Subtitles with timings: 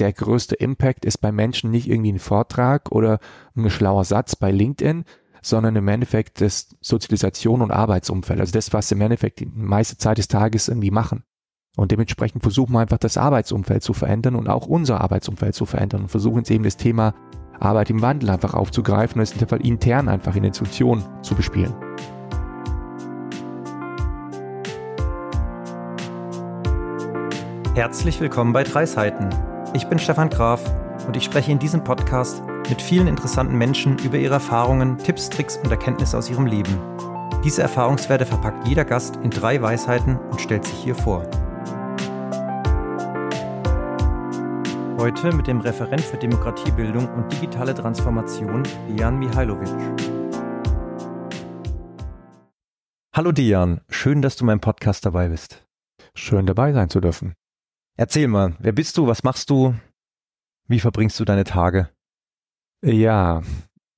[0.00, 3.20] der größte Impact ist bei Menschen nicht irgendwie ein Vortrag oder
[3.54, 5.04] ein schlauer Satz bei LinkedIn,
[5.42, 8.40] sondern im Endeffekt das Sozialisation und Arbeitsumfeld.
[8.40, 11.24] Also das, was sie im Endeffekt die meiste Zeit des Tages irgendwie machen.
[11.76, 16.02] Und dementsprechend versuchen wir einfach das Arbeitsumfeld zu verändern und auch unser Arbeitsumfeld zu verändern
[16.02, 17.14] und versuchen jetzt eben das Thema
[17.58, 21.34] Arbeit im Wandel einfach aufzugreifen und es in dem Fall intern einfach in Institutionen zu
[21.34, 21.74] bespielen.
[27.74, 29.30] Herzlich willkommen bei Drei Seiten.
[29.72, 30.60] Ich bin Stefan Graf
[31.06, 35.58] und ich spreche in diesem Podcast mit vielen interessanten Menschen über ihre Erfahrungen, Tipps, Tricks
[35.58, 36.76] und Erkenntnisse aus ihrem Leben.
[37.44, 41.22] Diese Erfahrungswerte verpackt jeder Gast in drei Weisheiten und stellt sich hier vor.
[44.98, 49.70] Heute mit dem Referent für Demokratiebildung und digitale Transformation, Dian Mihailovic.
[53.14, 55.64] Hallo Dian, schön, dass du meinem Podcast dabei bist.
[56.14, 57.34] Schön dabei sein zu dürfen.
[57.96, 59.74] Erzähl mal, wer bist du, was machst du,
[60.68, 61.90] wie verbringst du deine Tage?
[62.82, 63.42] Ja,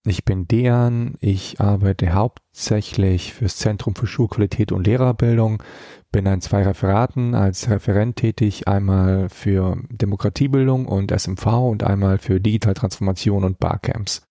[0.05, 5.63] ich bin Dejan, ich arbeite hauptsächlich fürs Zentrum für Schulqualität und Lehrerbildung,
[6.11, 12.41] bin an zwei Referaten als Referent tätig, einmal für Demokratiebildung und SMV und einmal für
[12.41, 14.27] Digitaltransformation und Barcamps.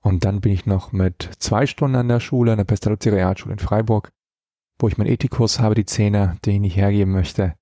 [0.00, 3.54] Und dann bin ich noch mit zwei Stunden an der Schule, an der Pestalozzi Realschule
[3.54, 4.12] in Freiburg,
[4.78, 7.54] wo ich meinen Ethikkurs habe, die Zähne, den ich hergeben möchte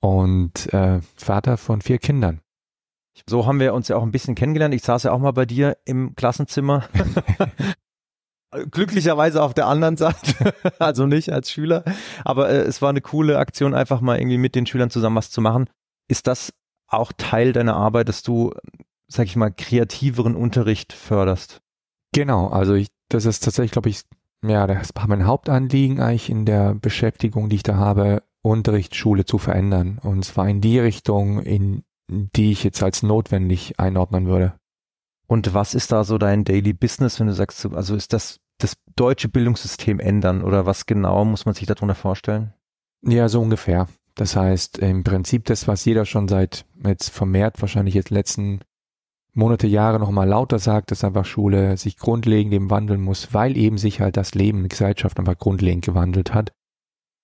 [0.00, 2.40] und äh, Vater von vier Kindern.
[3.28, 4.74] So haben wir uns ja auch ein bisschen kennengelernt.
[4.74, 6.88] Ich saß ja auch mal bei dir im Klassenzimmer.
[8.70, 11.84] Glücklicherweise auf der anderen Seite, also nicht als Schüler.
[12.24, 15.30] Aber äh, es war eine coole Aktion, einfach mal irgendwie mit den Schülern zusammen was
[15.30, 15.68] zu machen.
[16.08, 16.52] Ist das
[16.88, 18.52] auch Teil deiner Arbeit, dass du,
[19.06, 21.60] sag ich mal, kreativeren Unterricht förderst?
[22.12, 24.02] Genau, also ich, das ist tatsächlich, glaube ich,
[24.44, 29.38] ja, das war mein Hauptanliegen eigentlich in der Beschäftigung, die ich da habe, Unterrichtsschule zu
[29.38, 29.98] verändern.
[30.02, 34.54] Und zwar in die Richtung, in die ich jetzt als notwendig einordnen würde.
[35.26, 38.76] Und was ist da so dein Daily Business, wenn du sagst, also ist das das
[38.96, 42.52] deutsche Bildungssystem ändern oder was genau muss man sich darunter vorstellen?
[43.02, 43.88] Ja, so ungefähr.
[44.14, 48.60] Das heißt, im Prinzip das, was jeder schon seit jetzt vermehrt wahrscheinlich jetzt letzten
[49.32, 53.78] Monate, Jahre nochmal lauter sagt, dass einfach Schule sich grundlegend eben wandeln muss, weil eben
[53.78, 56.52] sich halt das Leben in der Gesellschaft einfach grundlegend gewandelt hat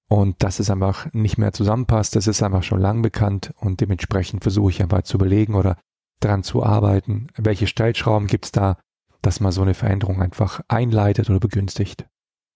[0.09, 4.43] und dass es einfach nicht mehr zusammenpasst, das ist einfach schon lang bekannt und dementsprechend
[4.43, 5.79] versuche ich einfach zu überlegen oder
[6.21, 8.79] dran zu arbeiten, welche Stellschrauben gibt es da,
[9.23, 12.07] dass man so eine Veränderung einfach einleitet oder begünstigt.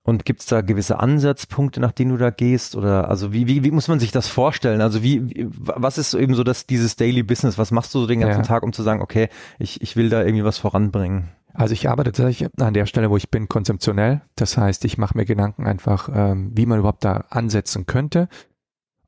[0.03, 2.75] Und gibt es da gewisse Ansatzpunkte, nach denen du da gehst?
[2.75, 4.81] Oder also wie, wie, wie muss man sich das vorstellen?
[4.81, 7.59] Also wie, wie was ist eben so das, dieses Daily Business?
[7.59, 8.47] Was machst du so den ganzen ja.
[8.47, 9.28] Tag, um zu sagen, okay,
[9.59, 11.28] ich, ich will da irgendwie was voranbringen?
[11.53, 14.22] Also ich arbeite tatsächlich an der Stelle, wo ich bin, konzeptionell.
[14.37, 18.28] Das heißt, ich mache mir Gedanken einfach, ähm, wie man überhaupt da ansetzen könnte.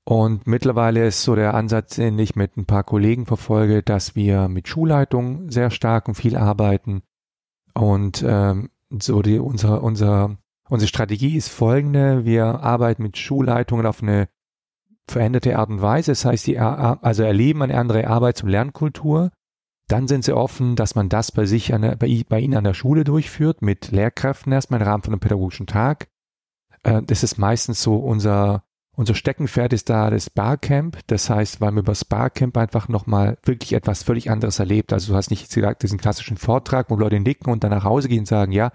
[0.05, 4.49] Und mittlerweile ist so der Ansatz, den ich mit ein paar Kollegen verfolge, dass wir
[4.49, 7.03] mit Schulleitung sehr stark und viel arbeiten.
[7.75, 10.37] Und ähm, so die unsere, unsere,
[10.73, 12.25] unsere Strategie ist folgende.
[12.25, 14.29] Wir arbeiten mit Schulleitungen auf eine
[15.07, 16.13] veränderte Art und Weise.
[16.13, 19.31] Das heißt, die also erleben eine andere Arbeits- und Lernkultur
[19.93, 22.73] dann sind sie offen, dass man das bei sich der, bei, bei, ihnen an der
[22.73, 26.09] Schule durchführt, mit Lehrkräften erstmal im Rahmen von einem pädagogischen Tag.
[26.83, 28.65] Äh, das ist meistens so unser,
[28.97, 30.99] unser Steckenpferd ist da das Barcamp.
[31.09, 34.95] Das heißt, weil man über das Barcamp einfach nochmal wirklich etwas völlig anderes erlebt.
[34.95, 38.09] Also du hast nicht gesagt, diesen klassischen Vortrag, wo Leute nicken und dann nach Hause
[38.09, 38.73] gehen und sagen, ja,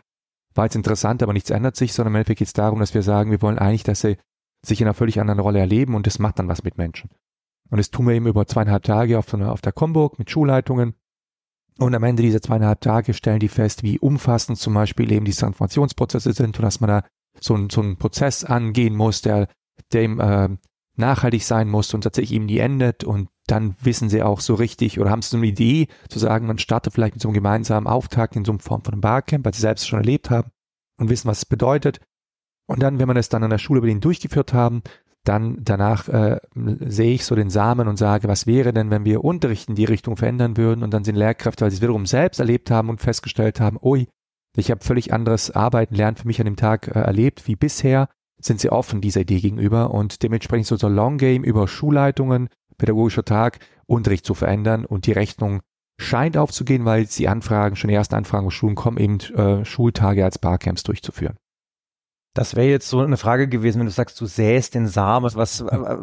[0.58, 3.04] war jetzt interessant, aber nichts ändert sich, sondern im Endeffekt geht es darum, dass wir
[3.04, 4.18] sagen, wir wollen eigentlich, dass sie
[4.66, 7.10] sich in einer völlig anderen Rolle erleben und das macht dann was mit Menschen.
[7.70, 10.96] Und das tun wir eben über zweieinhalb Tage auf, auf der Comburg mit Schulleitungen
[11.80, 15.34] und am Ende dieser zweieinhalb Tage stellen die fest, wie umfassend zum Beispiel eben die
[15.34, 17.04] Transformationsprozesse sind und dass man da
[17.40, 19.48] so, ein, so einen Prozess angehen muss, der,
[19.94, 20.50] eben äh,
[20.98, 23.04] nachhaltig sein muss und tatsächlich eben nie endet.
[23.04, 26.48] Und dann wissen sie auch so richtig oder haben sie so eine Idee zu sagen,
[26.48, 29.46] man startet vielleicht mit so einem gemeinsamen Auftakt in so einer Form von einem Barcamp,
[29.46, 30.52] weil sie selbst schon erlebt haben
[31.00, 32.00] und wissen, was es bedeutet.
[32.68, 34.82] Und dann, wenn man es dann an der Schule über den durchgeführt haben,
[35.24, 39.24] dann danach äh, sehe ich so den Samen und sage, was wäre denn, wenn wir
[39.24, 42.40] Unterricht in die Richtung verändern würden und dann sind Lehrkräfte, weil sie es wiederum selbst
[42.40, 44.08] erlebt haben und festgestellt haben, ui,
[44.56, 48.10] ich habe völlig anderes Arbeiten, Lernen für mich an dem Tag äh, erlebt wie bisher,
[48.40, 53.26] sind sie offen dieser Idee gegenüber und dementsprechend so so Long Game über Schulleitungen, pädagogischer
[53.26, 55.62] Tag, Unterricht zu verändern und die Rechnung
[56.00, 60.24] scheint aufzugehen, weil die Anfragen, schon die ersten Anfragen aus Schulen kommen, eben äh, Schultage
[60.24, 61.38] als Barcamps durchzuführen.
[62.36, 65.62] Das wäre jetzt so eine Frage gewesen, wenn du sagst, du säst den Samen, was
[65.62, 65.98] äh,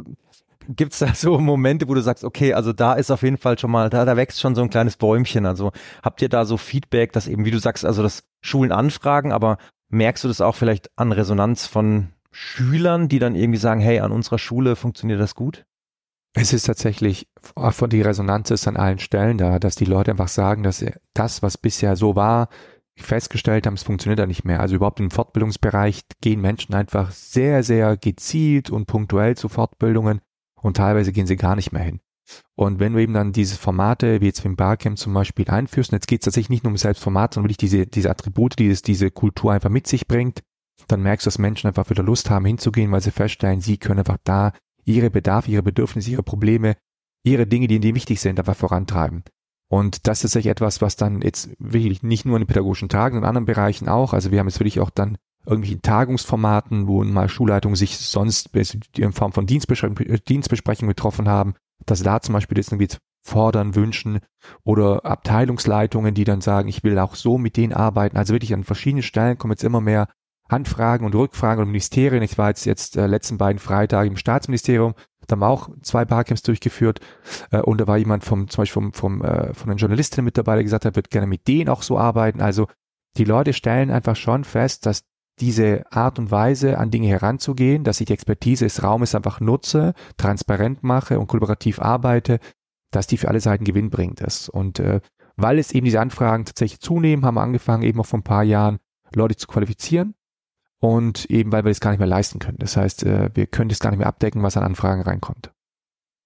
[0.69, 3.70] gibt's da so Momente, wo du sagst, okay, also da ist auf jeden Fall schon
[3.70, 5.46] mal, da, da wächst schon so ein kleines Bäumchen.
[5.46, 5.70] Also
[6.02, 9.58] habt ihr da so Feedback, dass eben, wie du sagst, also das Schulen anfragen, aber
[9.90, 14.12] merkst du das auch vielleicht an Resonanz von Schülern, die dann irgendwie sagen, hey, an
[14.12, 15.64] unserer Schule funktioniert das gut?
[16.36, 17.28] Es ist tatsächlich
[17.70, 20.84] von die Resonanz ist an allen Stellen da, dass die Leute einfach sagen, dass
[21.14, 22.48] das, was bisher so war,
[22.96, 24.60] festgestellt haben, es funktioniert da nicht mehr.
[24.60, 30.20] Also überhaupt im Fortbildungsbereich gehen Menschen einfach sehr, sehr gezielt und punktuell zu Fortbildungen
[30.60, 32.00] und teilweise gehen sie gar nicht mehr hin.
[32.56, 35.96] Und wenn du eben dann diese Formate, wie jetzt im Barcamp zum Beispiel, einführst, und
[35.96, 38.82] jetzt geht es tatsächlich nicht nur um Selbstformat, sondern wirklich diese, diese Attribute, die es,
[38.82, 40.42] diese Kultur einfach mit sich bringt,
[40.88, 44.00] dann merkst du, dass Menschen einfach wieder Lust haben hinzugehen, weil sie feststellen, sie können
[44.00, 44.52] einfach da
[44.84, 46.76] ihre Bedarfe, ihre Bedürfnisse, ihre Probleme,
[47.25, 49.25] ihre Dinge, die ihnen wichtig sind, einfach vorantreiben.
[49.69, 53.19] Und das ist tatsächlich etwas, was dann jetzt wirklich nicht nur in den pädagogischen Tagen,
[53.19, 55.16] in anderen Bereichen auch, also wir haben jetzt wirklich auch dann
[55.46, 58.50] irgendwelchen Tagungsformaten, wo mal Schulleitungen sich sonst
[58.96, 61.54] in Form von Dienstbesprechungen getroffen haben,
[61.87, 64.20] dass da zum Beispiel jetzt irgendwie fordern, wünschen
[64.64, 68.16] oder Abteilungsleitungen, die dann sagen, ich will auch so mit denen arbeiten.
[68.16, 70.08] Also wirklich an verschiedenen Stellen kommen jetzt immer mehr
[70.49, 72.23] Anfragen und Rückfragen und Ministerien.
[72.23, 74.94] Ich war jetzt jetzt äh, letzten beiden Freitagen im Staatsministerium,
[75.26, 77.00] da haben wir auch zwei Barcamps durchgeführt
[77.50, 80.38] äh, und da war jemand vom zum Beispiel vom, vom äh, von den Journalistinnen mit
[80.38, 82.41] dabei, der gesagt hat, wird gerne mit denen auch so arbeiten.
[82.41, 82.67] Also
[83.17, 85.05] die Leute stellen einfach schon fest, dass
[85.41, 89.94] diese Art und Weise an Dinge heranzugehen, dass ich die Expertise des Raumes einfach nutze,
[90.17, 92.38] transparent mache und kollaborativ arbeite,
[92.93, 94.49] dass die für alle Seiten Gewinn bringt ist.
[94.49, 95.00] Und äh,
[95.37, 98.44] weil es eben diese Anfragen tatsächlich zunehmen, haben wir angefangen, eben auch vor ein paar
[98.44, 98.79] Jahren
[99.12, 100.14] Leute zu qualifizieren
[100.84, 102.58] und eben weil wir das gar nicht mehr leisten können.
[102.58, 105.50] Das heißt, äh, wir können das gar nicht mehr abdecken, was an Anfragen reinkommt.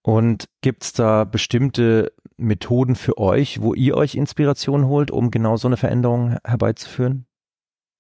[0.03, 5.57] Und gibt es da bestimmte Methoden für euch, wo ihr euch Inspiration holt, um genau
[5.57, 7.27] so eine Veränderung herbeizuführen?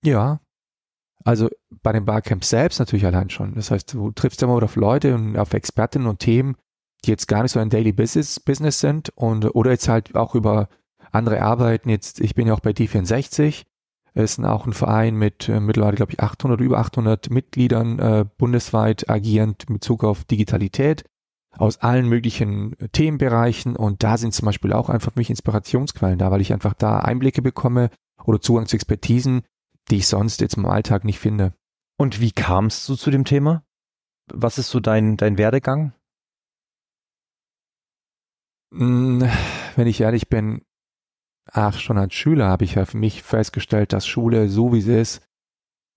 [0.05, 0.41] Ja,
[1.25, 1.49] also
[1.83, 3.55] bei den Barcamps selbst natürlich allein schon.
[3.55, 6.57] Das heißt, du triffst immer auf Leute und auf Expertinnen und Themen,
[7.05, 10.35] die jetzt gar nicht so ein Daily Business, Business sind und oder jetzt halt auch
[10.35, 10.69] über
[11.13, 11.89] andere Arbeiten.
[11.89, 13.63] Jetzt, ich bin ja auch bei D64.
[14.15, 18.25] Es ist auch ein Verein mit äh, mittlerweile, glaube ich, 800, über 800 Mitgliedern äh,
[18.39, 21.05] bundesweit agierend in Bezug auf Digitalität
[21.53, 23.77] aus allen möglichen Themenbereichen.
[23.77, 27.01] Und da sind zum Beispiel auch einfach für mich Inspirationsquellen da, weil ich einfach da
[27.01, 27.91] Einblicke bekomme
[28.25, 29.43] oder Zugang zu Expertisen,
[29.91, 31.55] die ich sonst jetzt im Alltag nicht finde.
[31.97, 33.65] Und wie kamst du zu dem Thema?
[34.33, 35.95] Was ist so dein, dein Werdegang?
[38.73, 39.29] Hm,
[39.77, 40.63] wenn ich ehrlich bin,
[41.53, 44.99] ach, schon als Schüler habe ich ja für mich festgestellt, dass Schule, so wie sie
[44.99, 45.23] ist,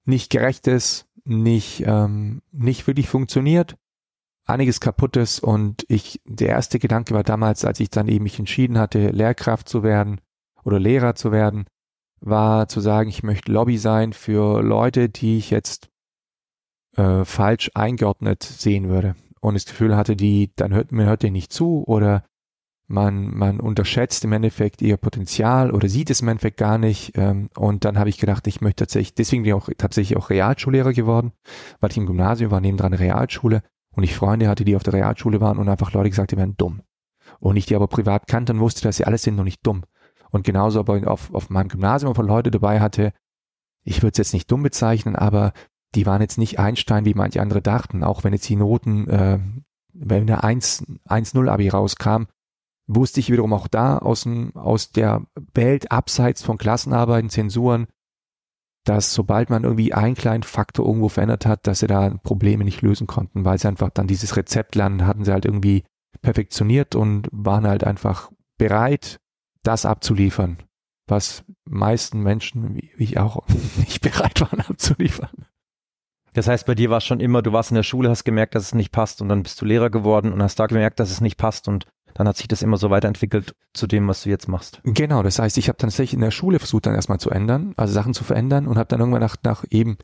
[0.06, 3.78] nicht gerecht ist, nicht, ähm, nicht wirklich funktioniert,
[4.46, 5.40] einiges kaputt ist.
[5.40, 9.70] Und ich, der erste Gedanke war damals, als ich dann eben mich entschieden hatte, Lehrkraft
[9.70, 10.22] zu werden
[10.64, 11.66] oder Lehrer zu werden,
[12.20, 15.90] war zu sagen, ich möchte Lobby sein für Leute, die ich jetzt
[16.96, 19.16] äh, falsch eingeordnet sehen würde.
[19.40, 22.24] Und das Gefühl hatte, die, dann hört mir hört ihr nicht zu oder
[22.92, 27.18] man, man unterschätzt im Endeffekt ihr Potenzial oder sieht es im Endeffekt gar nicht.
[27.18, 30.30] Ähm, und dann habe ich gedacht, ich möchte tatsächlich, deswegen bin ich auch tatsächlich auch
[30.30, 31.32] Realschullehrer geworden,
[31.80, 34.94] weil ich im Gymnasium war, nebendran eine Realschule und ich Freunde hatte, die auf der
[34.94, 36.82] Realschule waren und einfach Leute gesagt, die wären dumm.
[37.40, 39.84] Und ich die aber privat kannte und wusste, dass sie alles sind noch nicht dumm
[40.32, 43.14] und genauso aber auf, auf meinem Gymnasium von Leute dabei hatte,
[43.84, 45.54] ich würde es jetzt nicht dumm bezeichnen, aber
[45.94, 49.40] die waren jetzt nicht Einstein, wie manche andere dachten, auch wenn jetzt die Noten, äh,
[49.94, 52.24] wenn der 1-0 Abi rauskam,
[52.96, 57.88] wusste ich wiederum auch da aus, aus der Welt abseits von Klassenarbeiten, Zensuren,
[58.86, 62.82] dass sobald man irgendwie einen kleinen Faktor irgendwo verändert hat, dass sie da Probleme nicht
[62.82, 65.84] lösen konnten, weil sie einfach dann dieses Rezept lernen, hatten sie halt irgendwie
[66.22, 69.20] perfektioniert und waren halt einfach bereit,
[69.64, 70.58] das abzuliefern,
[71.08, 75.46] was meisten Menschen, wie ich auch, nicht bereit waren abzuliefern.
[76.34, 78.56] Das heißt, bei dir war es schon immer, du warst in der Schule, hast gemerkt,
[78.56, 81.12] dass es nicht passt und dann bist du Lehrer geworden und hast da gemerkt, dass
[81.12, 84.30] es nicht passt und dann hat sich das immer so weiterentwickelt zu dem, was du
[84.30, 84.82] jetzt machst.
[84.84, 87.94] Genau, das heißt, ich habe tatsächlich in der Schule versucht, dann erstmal zu ändern, also
[87.94, 89.98] Sachen zu verändern und habe dann irgendwann nach, nach eben,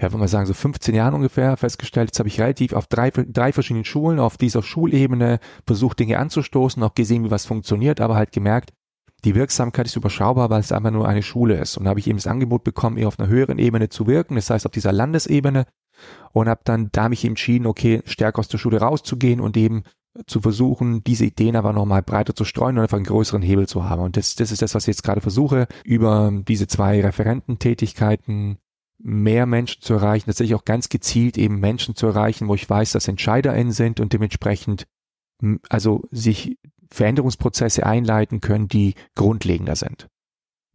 [0.00, 3.10] ja, wenn man sagen, so 15 Jahren ungefähr festgestellt, jetzt habe ich relativ auf drei,
[3.10, 8.16] drei verschiedenen Schulen, auf dieser Schulebene versucht, Dinge anzustoßen, auch gesehen, wie was funktioniert, aber
[8.16, 8.72] halt gemerkt,
[9.24, 11.76] die Wirksamkeit ist überschaubar, weil es einfach nur eine Schule ist.
[11.76, 14.34] Und da habe ich eben das Angebot bekommen, eher auf einer höheren Ebene zu wirken,
[14.34, 15.66] das heißt auf dieser Landesebene.
[16.32, 19.84] Und habe dann da mich entschieden, okay, stärker aus der Schule rauszugehen und eben
[20.26, 23.84] zu versuchen, diese Ideen aber nochmal breiter zu streuen und einfach einen größeren Hebel zu
[23.88, 24.02] haben.
[24.02, 28.58] Und das, das ist das, was ich jetzt gerade versuche, über diese zwei Referententätigkeiten
[28.98, 32.92] mehr Menschen zu erreichen, tatsächlich auch ganz gezielt eben Menschen zu erreichen, wo ich weiß,
[32.92, 34.86] dass EntscheiderInnen sind und dementsprechend
[35.68, 36.58] also sich
[36.90, 40.08] Veränderungsprozesse einleiten können, die grundlegender sind.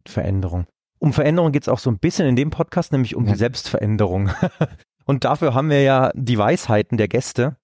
[0.06, 0.66] Veränderung.
[0.98, 3.32] Um Veränderung geht es auch so ein bisschen in dem Podcast, nämlich um ja.
[3.32, 4.30] die Selbstveränderung.
[5.04, 7.56] Und dafür haben wir ja die Weisheiten der Gäste.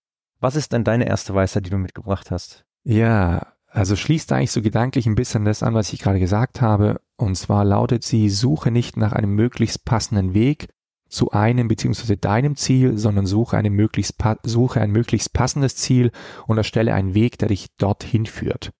[0.44, 2.66] Was ist denn deine erste Weisheit, die du mitgebracht hast?
[2.82, 7.00] Ja, also schließt eigentlich so gedanklich ein bisschen das an, was ich gerade gesagt habe.
[7.16, 10.68] Und zwar lautet sie, suche nicht nach einem möglichst passenden Weg,
[11.08, 16.10] zu einem beziehungsweise deinem Ziel, sondern suche, eine möglichst, suche ein möglichst passendes Ziel
[16.46, 18.70] und erstelle einen Weg, der dich dorthin führt.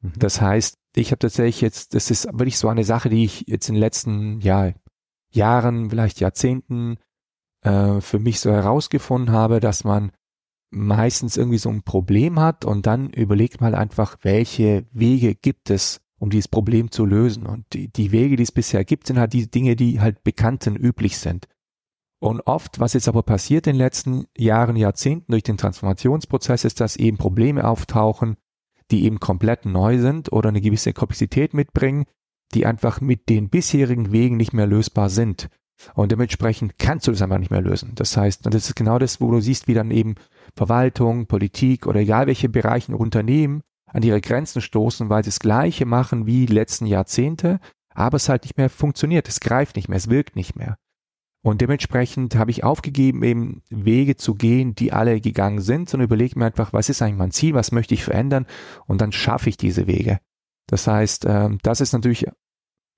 [0.00, 0.14] Mhm.
[0.16, 3.68] Das heißt, ich habe tatsächlich jetzt, das ist wirklich so eine Sache, die ich jetzt
[3.68, 4.72] in den letzten ja,
[5.28, 6.96] Jahren, vielleicht Jahrzehnten
[7.60, 10.10] äh, für mich so herausgefunden habe, dass man
[10.72, 16.00] meistens irgendwie so ein Problem hat und dann überlegt mal einfach, welche Wege gibt es,
[16.18, 17.46] um dieses Problem zu lösen.
[17.46, 20.66] Und die, die Wege, die es bisher gibt, sind halt die Dinge, die halt bekannt
[20.66, 21.46] und üblich sind.
[22.20, 26.80] Und oft, was jetzt aber passiert in den letzten Jahren, Jahrzehnten durch den Transformationsprozess, ist,
[26.80, 28.36] dass eben Probleme auftauchen,
[28.90, 32.04] die eben komplett neu sind oder eine gewisse Komplexität mitbringen,
[32.54, 35.48] die einfach mit den bisherigen Wegen nicht mehr lösbar sind.
[35.94, 37.92] Und dementsprechend kannst du das einfach nicht mehr lösen.
[37.96, 40.14] Das heißt, und das ist genau das, wo du siehst, wie dann eben
[40.54, 45.86] Verwaltung, Politik oder egal welche Bereiche Unternehmen an ihre Grenzen stoßen, weil sie das Gleiche
[45.86, 47.60] machen wie die letzten Jahrzehnte,
[47.94, 50.76] aber es halt nicht mehr funktioniert, es greift nicht mehr, es wirkt nicht mehr.
[51.44, 56.38] Und dementsprechend habe ich aufgegeben, eben Wege zu gehen, die alle gegangen sind, sondern überlege
[56.38, 58.46] mir einfach, was ist eigentlich mein Ziel, was möchte ich verändern
[58.86, 60.20] und dann schaffe ich diese Wege.
[60.68, 62.26] Das heißt, ähm, das ist natürlich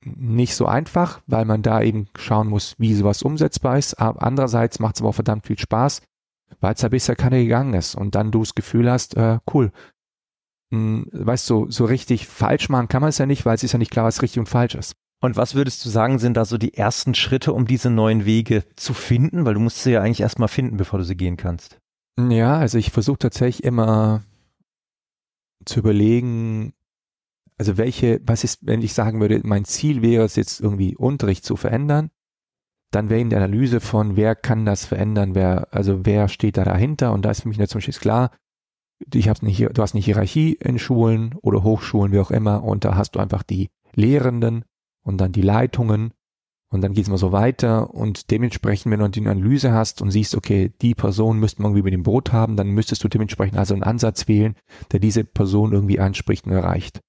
[0.04, 3.94] nicht so einfach, weil man da eben schauen muss, wie sowas umsetzbar ist.
[3.99, 6.02] Aber andererseits macht es aber auch verdammt viel Spaß,
[6.61, 9.73] weil es ja bisher keiner gegangen ist und dann du das Gefühl hast, äh, cool.
[10.73, 13.63] Hm, weißt du, so, so richtig falsch machen kann man es ja nicht, weil es
[13.63, 14.95] ist ja nicht klar, was richtig und falsch ist.
[15.21, 18.65] Und was würdest du sagen, sind da so die ersten Schritte, um diese neuen Wege
[18.77, 19.47] zu finden?
[19.47, 21.79] Weil du musst sie ja eigentlich erstmal finden, bevor du sie gehen kannst.
[22.19, 24.23] Ja, also ich versuche tatsächlich immer
[25.65, 26.75] zu überlegen,
[27.57, 31.45] also welche, was ist, wenn ich sagen würde, mein Ziel wäre es jetzt irgendwie Unterricht
[31.45, 32.11] zu verändern,
[32.95, 36.65] dann wäre eben die Analyse von, wer kann das verändern, wer, also wer steht da
[36.65, 38.31] dahinter und da ist für mich zum Beispiel klar,
[39.13, 42.85] ich hab's nicht, du hast eine Hierarchie in Schulen oder Hochschulen, wie auch immer, und
[42.85, 44.65] da hast du einfach die Lehrenden,
[45.05, 46.13] und dann die Leitungen
[46.71, 50.11] und dann geht es mal so weiter und dementsprechend, wenn du die Analyse hast und
[50.11, 53.59] siehst, okay, die Person müsste man irgendwie mit dem Boot haben, dann müsstest du dementsprechend
[53.59, 54.57] also einen Ansatz wählen,
[54.91, 57.01] der diese Person irgendwie anspricht und erreicht.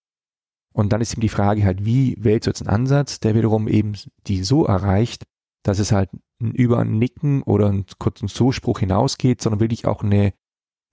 [0.71, 3.67] Und dann ist eben die Frage halt, wie wählst du jetzt einen Ansatz, der wiederum
[3.67, 3.93] eben
[4.27, 5.23] die so erreicht,
[5.65, 10.33] dass es halt über ein Nicken oder einen kurzen Zuspruch hinausgeht, sondern wirklich auch eine,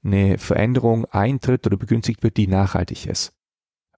[0.02, 3.34] eine Veränderung eintritt oder begünstigt wird, die nachhaltig ist.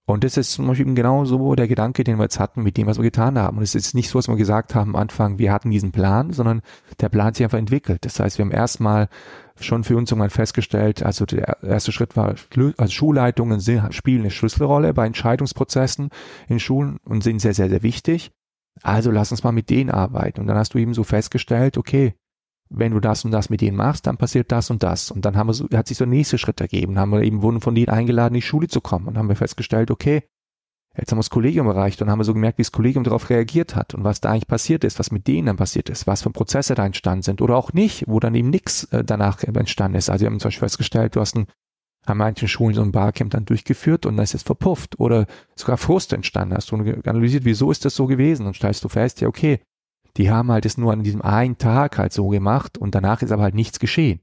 [0.05, 2.89] Und das ist zum Beispiel genau so der Gedanke, den wir jetzt hatten mit dem,
[2.89, 3.57] was wir getan haben.
[3.57, 6.33] Und es ist nicht so, dass wir gesagt haben am Anfang, wir hatten diesen Plan,
[6.33, 6.61] sondern
[7.01, 8.05] der Plan hat sich einfach entwickelt.
[8.05, 9.09] Das heißt, wir haben erstmal
[9.59, 12.35] schon für uns irgendwann festgestellt, also der erste Schritt war,
[12.77, 13.61] also Schulleitungen
[13.93, 16.11] spielen eine Schlüsselrolle bei Entscheidungsprozessen
[16.49, 18.33] in Schulen und sind sehr, sehr, sehr wichtig.
[18.83, 20.41] Also lass uns mal mit denen arbeiten.
[20.41, 22.15] Und dann hast du eben so festgestellt, okay,
[22.71, 25.11] wenn du das und das mit denen machst, dann passiert das und das.
[25.11, 26.99] Und dann haben wir so, hat sich so ein nächster Schritt ergeben.
[26.99, 29.07] Haben wir eben wurden von denen eingeladen, in die Schule zu kommen.
[29.07, 30.25] Und haben wir festgestellt, okay,
[30.97, 33.31] jetzt haben wir das Kollegium erreicht und haben wir so gemerkt, wie das Kollegium darauf
[33.31, 36.23] reagiert hat und was da eigentlich passiert ist, was mit denen dann passiert ist, was
[36.23, 39.99] für Prozesse da entstanden sind oder auch nicht, wo dann eben nichts äh, danach entstanden
[39.99, 40.09] ist.
[40.09, 41.47] Also wir haben zum Beispiel festgestellt, du hast ein,
[42.07, 45.77] haben manchen Schulen so ein Barcamp dann durchgeführt und dann ist es verpufft oder sogar
[45.77, 46.55] Frust entstanden.
[46.55, 49.61] Hast du analysiert, wieso ist das so gewesen und stellst du fest, ja okay,
[50.17, 53.33] die haben halt es nur an diesem einen Tag halt so gemacht und danach ist
[53.33, 54.21] aber halt nichts geschehen.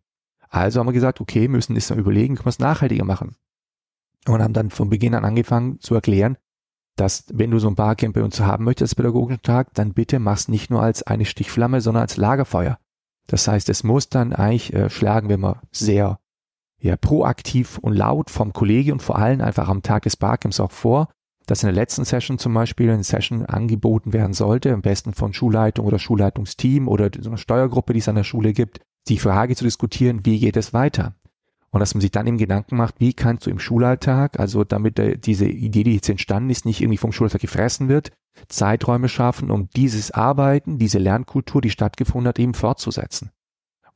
[0.49, 3.35] Also haben wir gesagt, okay, müssen es überlegen, können wir es nachhaltiger machen.
[4.27, 6.37] Und haben dann von Beginn an angefangen zu erklären,
[6.95, 10.47] dass wenn du so ein Barcamp bei uns haben möchtest, pädagogischen Tag, dann bitte mach's
[10.47, 12.77] nicht nur als eine Stichflamme, sondern als Lagerfeuer.
[13.27, 16.19] Das heißt, es muss dann eigentlich äh, schlagen wir mal sehr
[16.81, 20.71] ja, proaktiv und laut vom Kollege und vor allem einfach am Tag des Barcamps auch
[20.71, 21.09] vor,
[21.45, 25.33] dass in der letzten Session zum Beispiel eine Session angeboten werden sollte, am besten von
[25.33, 29.55] Schulleitung oder Schulleitungsteam oder so einer Steuergruppe, die es an der Schule gibt, die Frage
[29.55, 31.15] zu diskutieren, wie geht es weiter?
[31.69, 35.25] Und dass man sich dann eben Gedanken macht, wie kannst du im Schulalltag, also damit
[35.25, 38.11] diese Idee, die jetzt entstanden ist, nicht irgendwie vom Schulalltag gefressen wird,
[38.49, 43.31] Zeiträume schaffen, um dieses Arbeiten, diese Lernkultur, die stattgefunden hat, eben fortzusetzen.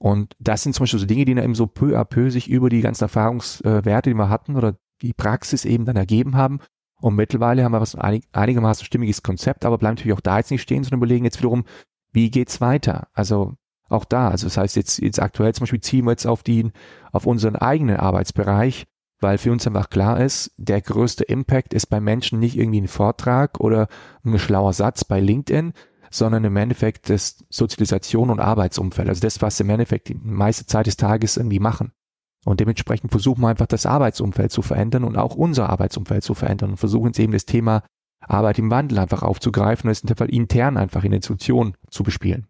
[0.06, 2.48] Und das sind zum Beispiel so Dinge, die dann eben so peu à peu sich
[2.48, 6.60] über die ganzen Erfahrungswerte, die wir hatten oder die Praxis eben dann ergeben haben
[7.02, 10.52] und mittlerweile haben wir was einig, einigermaßen stimmiges Konzept, aber bleiben natürlich auch da jetzt
[10.52, 11.66] nicht stehen, sondern überlegen jetzt wiederum,
[12.12, 13.08] wie geht's weiter?
[13.14, 13.56] Also
[13.90, 16.72] auch da, also das heißt jetzt, jetzt aktuell zum Beispiel ziehen wir jetzt auf die,
[17.12, 18.86] auf unseren eigenen Arbeitsbereich,
[19.20, 22.88] weil für uns einfach klar ist, der größte Impact ist bei Menschen nicht irgendwie ein
[22.88, 23.88] Vortrag oder
[24.24, 25.74] ein schlauer Satz bei LinkedIn,
[26.18, 29.10] sondern im Endeffekt das Sozialisation und Arbeitsumfeld.
[29.10, 31.92] Also das, was im Endeffekt die meiste Zeit des Tages irgendwie machen.
[32.46, 36.72] Und dementsprechend versuchen wir einfach das Arbeitsumfeld zu verändern und auch unser Arbeitsumfeld zu verändern
[36.72, 37.84] und versuchen jetzt eben das Thema
[38.22, 42.04] Arbeit im Wandel einfach aufzugreifen und es in dem Fall intern einfach in Institutionen zu
[42.04, 42.48] bespielen.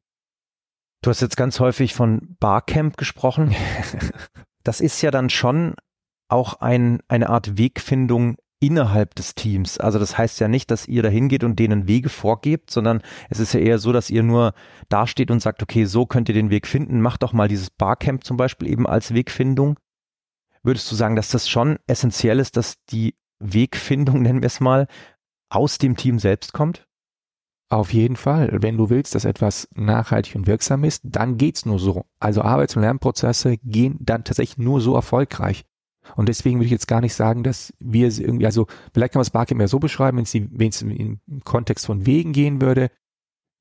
[1.01, 3.55] Du hast jetzt ganz häufig von Barcamp gesprochen.
[4.63, 5.75] Das ist ja dann schon
[6.27, 9.77] auch ein, eine Art Wegfindung innerhalb des Teams.
[9.77, 13.39] Also das heißt ja nicht, dass ihr da hingeht und denen Wege vorgebt, sondern es
[13.39, 14.53] ist ja eher so, dass ihr nur
[14.89, 17.01] dasteht und sagt, okay, so könnt ihr den Weg finden.
[17.01, 19.77] Macht doch mal dieses Barcamp zum Beispiel eben als Wegfindung.
[20.63, 24.87] Würdest du sagen, dass das schon essentiell ist, dass die Wegfindung, nennen wir es mal,
[25.49, 26.87] aus dem Team selbst kommt?
[27.69, 28.49] Auf jeden Fall.
[28.61, 32.05] Wenn du willst, dass etwas nachhaltig und wirksam ist, dann geht's nur so.
[32.19, 35.65] Also Arbeits- und Lernprozesse gehen dann tatsächlich nur so erfolgreich.
[36.15, 39.31] Und deswegen würde ich jetzt gar nicht sagen, dass wir irgendwie, also vielleicht kann man
[39.31, 42.89] Barcamp mehr so beschreiben, wenn es im Kontext von Wegen gehen würde.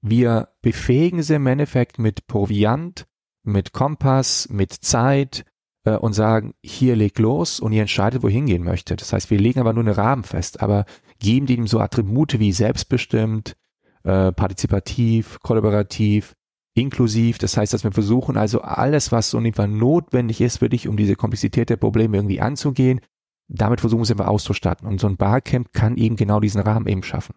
[0.02, 3.06] Wir befähigen sie im Endeffekt mit Proviant,
[3.42, 5.44] mit Kompass, mit Zeit
[5.84, 9.00] äh, und sagen, hier leg los und ihr entscheidet, wohin gehen möchtet.
[9.00, 10.84] Das heißt, wir legen aber nur einen Rahmen fest, aber
[11.18, 13.56] geben ihm so Attribute wie selbstbestimmt,
[14.02, 16.34] äh, partizipativ, kollaborativ,
[16.74, 17.38] inklusiv.
[17.38, 20.96] Das heißt, dass wir versuchen also alles, was so ungefähr notwendig ist für dich, um
[20.96, 23.00] diese Komplexität der Probleme irgendwie anzugehen,
[23.48, 24.86] damit versuchen wir auszustatten.
[24.86, 27.34] Und so ein Barcamp kann eben genau diesen Rahmen eben schaffen.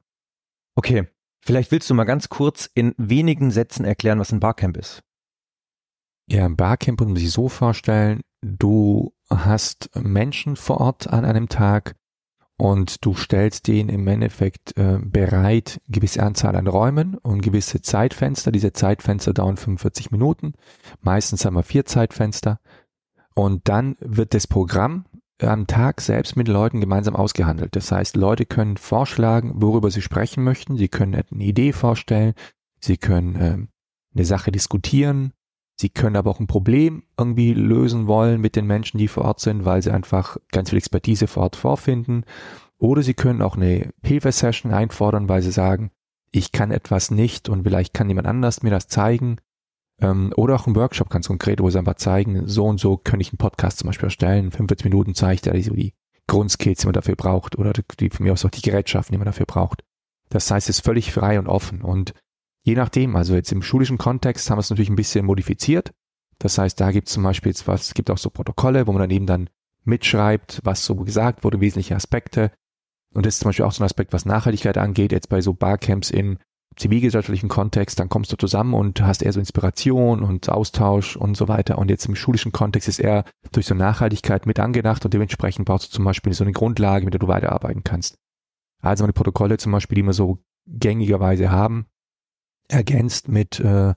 [0.76, 1.08] Okay,
[1.44, 5.04] vielleicht willst du mal ganz kurz in wenigen Sätzen erklären, was ein Barcamp ist.
[6.30, 11.48] Ja, ein Barcamp muss man sich so vorstellen, du hast Menschen vor Ort an einem
[11.48, 11.96] Tag,
[12.58, 18.52] und du stellst denen im Endeffekt äh, bereit gewisse Anzahl an Räumen und gewisse Zeitfenster.
[18.52, 20.54] Diese Zeitfenster dauern 45 Minuten.
[21.02, 22.60] Meistens haben wir vier Zeitfenster.
[23.36, 25.06] Und dann wird das Programm
[25.40, 27.76] am Tag selbst mit Leuten gemeinsam ausgehandelt.
[27.76, 30.78] Das heißt, Leute können vorschlagen, worüber sie sprechen möchten.
[30.78, 32.34] Sie können eine Idee vorstellen.
[32.80, 33.58] Sie können äh,
[34.16, 35.34] eine Sache diskutieren.
[35.80, 39.40] Sie können aber auch ein Problem irgendwie lösen wollen mit den Menschen, die vor Ort
[39.40, 42.26] sind, weil sie einfach ganz viel Expertise vor Ort vorfinden.
[42.80, 45.92] Oder sie können auch eine Hilfesession einfordern, weil sie sagen,
[46.32, 49.38] ich kann etwas nicht und vielleicht kann jemand anders mir das zeigen.
[50.00, 53.22] Ähm, oder auch ein Workshop ganz konkret, wo sie einfach zeigen, so und so könnte
[53.22, 54.52] ich einen Podcast zum Beispiel erstellen.
[54.52, 55.94] 45 Minuten zeigt er so die
[56.28, 59.26] Grundskills, die man dafür braucht oder die, von mir aus auch die Gerätschaften, die man
[59.26, 59.84] dafür braucht.
[60.30, 62.14] Das heißt, es ist völlig frei und offen und
[62.68, 65.94] Je nachdem, also jetzt im schulischen Kontext haben wir es natürlich ein bisschen modifiziert.
[66.38, 68.92] Das heißt, da gibt es zum Beispiel jetzt was, es gibt auch so Protokolle, wo
[68.92, 69.50] man dann eben dann
[69.86, 72.52] mitschreibt, was so gesagt wurde, wesentliche Aspekte.
[73.14, 75.54] Und das ist zum Beispiel auch so ein Aspekt, was Nachhaltigkeit angeht, jetzt bei so
[75.54, 76.40] Barcamps in
[76.76, 81.48] zivilgesellschaftlichen Kontext, dann kommst du zusammen und hast eher so Inspiration und Austausch und so
[81.48, 81.78] weiter.
[81.78, 85.88] Und jetzt im schulischen Kontext ist eher durch so Nachhaltigkeit mit angedacht und dementsprechend brauchst
[85.88, 88.18] du zum Beispiel so eine Grundlage, mit der du weiterarbeiten kannst.
[88.82, 91.86] Also meine Protokolle zum Beispiel, die wir so gängigerweise haben,
[92.68, 93.94] ergänzt mit äh,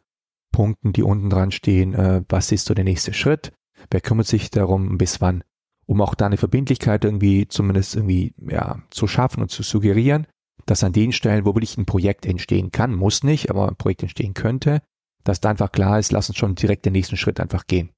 [0.52, 3.52] Punkten, die unten dran stehen, äh, was ist so der nächste Schritt,
[3.90, 5.44] wer kümmert sich darum, bis wann,
[5.87, 10.26] um auch da eine Verbindlichkeit irgendwie zumindest irgendwie ja, zu schaffen und zu suggerieren,
[10.66, 14.02] dass an den Stellen, wo wirklich ein Projekt entstehen kann, muss nicht, aber ein Projekt
[14.02, 14.83] entstehen könnte,
[15.24, 17.90] dass da einfach klar ist, lass uns schon direkt den nächsten Schritt einfach gehen.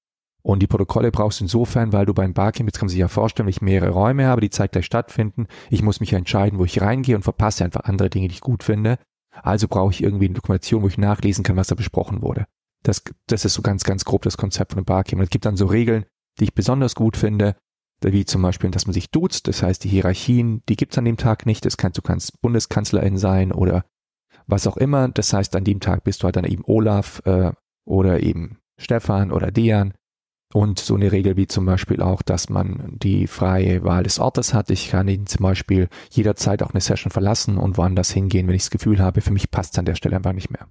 [0.42, 3.08] Und die Protokolle brauchst du insofern, weil du beim Barcamp, jetzt kann man sich ja
[3.08, 6.80] vorstellen, wenn ich mehrere Räume habe, die zeitgleich stattfinden, ich muss mich entscheiden, wo ich
[6.80, 8.98] reingehe und verpasse einfach andere Dinge, die ich gut finde.
[9.32, 12.46] Also brauche ich irgendwie eine Dokumentation, wo ich nachlesen kann, was da besprochen wurde.
[12.82, 15.20] Das, das ist so ganz, ganz grob das Konzept von Barcamp.
[15.20, 16.04] Und es gibt dann so Regeln,
[16.38, 17.56] die ich besonders gut finde,
[18.04, 21.16] wie zum Beispiel, dass man sich duzt, das heißt die Hierarchien, die gibt's an dem
[21.16, 23.84] Tag nicht, das kannst du kannst Bundeskanzlerin sein oder
[24.46, 27.52] was auch immer, das heißt an dem Tag bist du halt dann eben Olaf äh,
[27.84, 29.94] oder eben Stefan oder Dian
[30.52, 34.54] und so eine Regel wie zum Beispiel auch, dass man die freie Wahl des Ortes
[34.54, 34.70] hat.
[34.70, 38.62] Ich kann ihn zum Beispiel jederzeit auch eine Session verlassen und woanders hingehen, wenn ich
[38.62, 40.68] das Gefühl habe, für mich passt es an der Stelle einfach nicht mehr.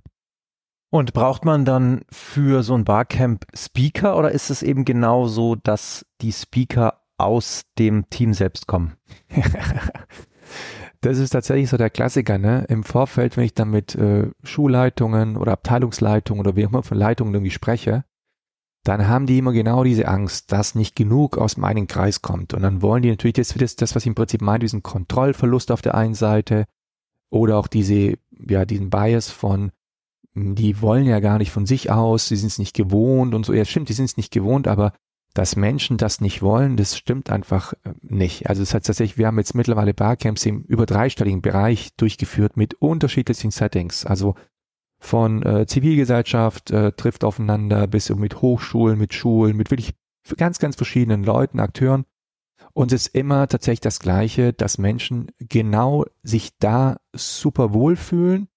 [0.92, 5.56] Und braucht man dann für so ein Barcamp Speaker oder ist es eben genau so,
[5.56, 8.98] dass die Speaker aus dem Team selbst kommen?
[11.02, 12.66] das ist tatsächlich so der Klassiker, ne?
[12.68, 16.98] Im Vorfeld, wenn ich dann mit äh, Schulleitungen oder Abteilungsleitungen oder wie auch immer von
[16.98, 18.04] Leitungen irgendwie spreche,
[18.84, 22.54] dann haben die immer genau diese Angst, dass nicht genug aus dem einen Kreis kommt.
[22.54, 25.72] Und dann wollen die natürlich, das das, das was ich im Prinzip meine, diesen Kontrollverlust
[25.72, 26.66] auf der einen Seite
[27.30, 29.72] oder auch diese, ja, diesen Bias von,
[30.34, 33.54] die wollen ja gar nicht von sich aus, sie sind es nicht gewohnt und so.
[33.54, 34.94] Ja, stimmt, die sind es nicht gewohnt, aber
[35.34, 38.50] dass Menschen das nicht wollen, das stimmt einfach äh, nicht.
[38.50, 42.74] Also es hat tatsächlich, wir haben jetzt mittlerweile Barcamps im über dreistelligen Bereich durchgeführt mit
[42.76, 44.06] unterschiedlichen Settings.
[44.06, 44.36] Also
[45.02, 49.96] von äh, Zivilgesellschaft äh, trifft aufeinander bis mit Hochschulen, mit Schulen, mit wirklich
[50.38, 52.06] ganz, ganz verschiedenen Leuten, Akteuren.
[52.74, 58.48] Und es ist immer tatsächlich das Gleiche, dass Menschen genau sich da super wohlfühlen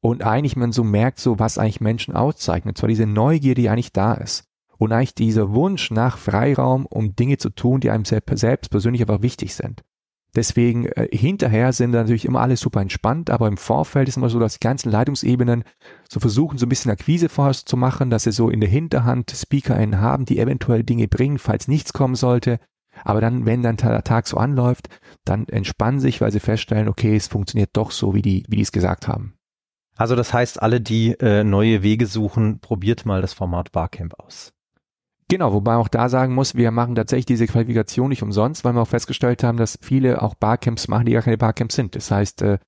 [0.00, 2.78] und eigentlich man so merkt, so was eigentlich Menschen auszeichnet.
[2.78, 4.44] Zwar diese Neugier, die eigentlich da ist.
[4.78, 9.22] Und eigentlich dieser Wunsch nach Freiraum, um Dinge zu tun, die einem selbst persönlich einfach
[9.22, 9.82] wichtig sind.
[10.36, 14.38] Deswegen äh, hinterher sind natürlich immer alle super entspannt, aber im Vorfeld ist immer so,
[14.38, 15.64] dass die ganzen Leitungsebenen
[16.08, 19.30] so versuchen, so ein bisschen Akquise vorher zu machen, dass sie so in der Hinterhand
[19.30, 22.60] SpeakerInnen haben, die eventuell Dinge bringen, falls nichts kommen sollte.
[23.04, 24.88] Aber dann, wenn dann der Tag so anläuft,
[25.24, 28.62] dann entspannen sich, weil sie feststellen, okay, es funktioniert doch so, wie die, wie die
[28.62, 29.34] es gesagt haben.
[29.96, 34.52] Also das heißt, alle, die äh, neue Wege suchen, probiert mal das Format Barcamp aus.
[35.30, 38.80] Genau, wobei auch da sagen muss, wir machen tatsächlich diese Qualifikation nicht umsonst, weil wir
[38.80, 41.94] auch festgestellt haben, dass viele auch Barcamps machen, die gar keine Barcamps sind.
[41.94, 42.58] Das heißt, äh,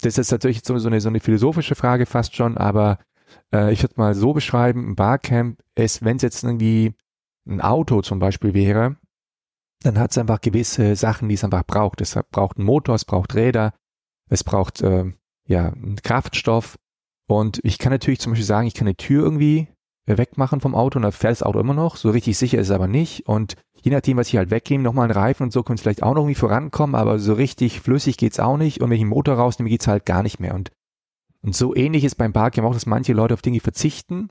[0.00, 2.98] das ist natürlich so eine, so eine philosophische Frage fast schon, aber
[3.52, 6.94] äh, ich würde mal so beschreiben, ein Barcamp ist, wenn es jetzt irgendwie
[7.46, 8.96] ein Auto zum Beispiel wäre,
[9.82, 12.00] dann hat es einfach gewisse Sachen, die es einfach braucht.
[12.00, 13.74] Es braucht einen Motor, es braucht Räder,
[14.28, 15.12] es braucht äh,
[15.46, 16.76] ja einen Kraftstoff.
[17.28, 19.68] Und ich kann natürlich zum Beispiel sagen, ich kann eine Tür irgendwie
[20.06, 21.96] wegmachen vom Auto und dann fährt das Auto immer noch.
[21.96, 23.26] So richtig sicher ist es aber nicht.
[23.26, 26.02] Und je nachdem, was ich halt weggebe, nochmal einen Reifen und so, könnte es vielleicht
[26.02, 28.80] auch noch irgendwie vorankommen, aber so richtig flüssig geht's auch nicht.
[28.80, 30.54] Und wenn ich einen Motor rausnehme, geht's halt gar nicht mehr.
[30.54, 30.70] Und,
[31.42, 34.28] und so ähnlich ist beim Barcamp auch, dass manche Leute auf Dinge verzichten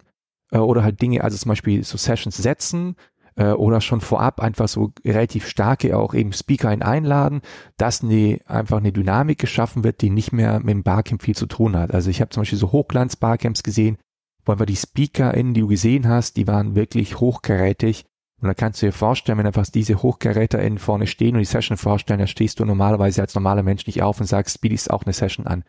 [0.51, 2.95] äh, oder halt Dinge, also zum Beispiel so Sessions setzen
[3.35, 7.41] äh, oder schon vorab einfach so relativ starke auch eben Speaker einladen,
[7.77, 11.47] dass eine, einfach eine Dynamik geschaffen wird, die nicht mehr mit dem Barcamp viel zu
[11.47, 11.93] tun hat.
[11.93, 13.97] Also ich habe zum Beispiel so Hochglanz-Barcamps gesehen,
[14.45, 18.05] wo einfach die SpeakerInnen, die du gesehen hast, die waren wirklich hochkarätig.
[18.41, 21.77] Und dann kannst du dir vorstellen, wenn einfach diese HochkaräterInnen vorne stehen und die Session
[21.77, 25.13] vorstellen, dann stehst du normalerweise als normaler Mensch nicht auf und sagst, bietest auch eine
[25.13, 25.63] Session an.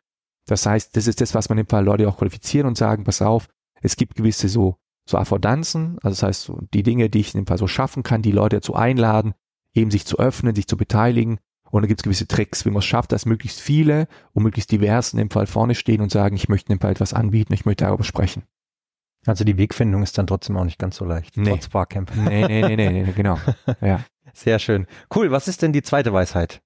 [0.47, 3.23] Das heißt, das ist das, was man im Fall Leute auch qualifizieren und sagen, pass
[3.23, 3.49] auf,
[3.81, 4.77] es gibt gewisse so,
[5.09, 8.23] so Affordanzen, also das heißt, so die Dinge, die ich dem Fall so schaffen kann,
[8.23, 9.35] die Leute dazu einladen,
[9.73, 11.39] eben sich zu öffnen, sich zu beteiligen.
[11.71, 14.71] Und dann gibt es gewisse Tricks, wie man es schafft, dass möglichst viele und möglichst
[14.71, 17.85] diversen im Fall vorne stehen und sagen, ich möchte im Fall etwas anbieten, ich möchte
[17.85, 18.45] darüber sprechen.
[19.27, 21.51] Also die Wegfindung ist dann trotzdem auch nicht ganz so leicht, nee.
[21.51, 22.13] trotz Barcamp.
[22.17, 23.39] Nee, nee, nee, nee, nee, genau.
[23.81, 24.01] Ja.
[24.33, 24.87] Sehr schön.
[25.15, 26.61] Cool, was ist denn die zweite Weisheit?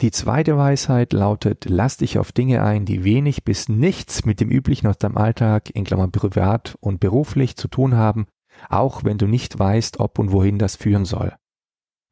[0.00, 4.48] Die zweite Weisheit lautet, lass dich auf Dinge ein, die wenig bis nichts mit dem
[4.48, 8.26] Üblichen aus deinem Alltag, in Klammern privat und beruflich zu tun haben,
[8.70, 11.34] auch wenn du nicht weißt, ob und wohin das führen soll.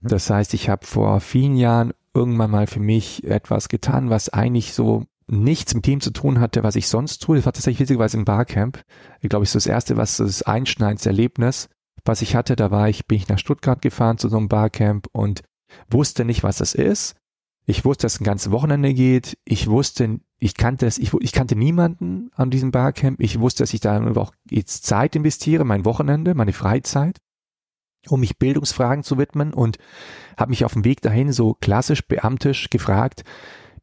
[0.03, 0.11] Hm.
[0.11, 4.75] Das heißt, ich habe vor vielen Jahren irgendwann mal für mich etwas getan, was eigentlich
[4.75, 7.37] so nichts mit dem zu tun hatte, was ich sonst tue.
[7.37, 8.83] Das war tatsächlich witzigerweise im Barcamp.
[9.21, 11.69] Ich glaube, ich so das erste, was das einschneidendste Erlebnis,
[12.05, 15.09] was ich hatte, da war ich, bin ich nach Stuttgart gefahren zu so einem Barcamp
[15.13, 15.43] und
[15.91, 17.15] wusste nicht, was das ist.
[17.67, 19.37] Ich wusste, dass es ein ganzes Wochenende geht.
[19.45, 23.21] Ich wusste, ich kannte es, ich, ich kannte niemanden an diesem Barcamp.
[23.21, 27.19] Ich wusste, dass ich da auch jetzt Zeit investiere, mein Wochenende, meine Freizeit,
[28.09, 29.77] um mich Bildungsfragen zu widmen und
[30.39, 33.25] habe mich auf dem Weg dahin so klassisch beamtisch gefragt,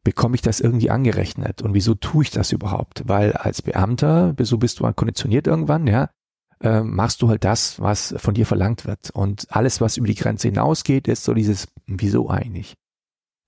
[0.06, 3.02] bekomme ich das irgendwie angerechnet und wieso tue ich das überhaupt?
[3.08, 6.10] Weil als Beamter, so bist du konditioniert irgendwann, ja,
[6.60, 9.10] äh, machst du halt das, was von dir verlangt wird.
[9.10, 12.74] Und alles, was über die Grenze hinausgeht, ist so dieses, wieso eigentlich?